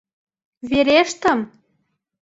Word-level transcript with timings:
Верештым! 0.69 1.39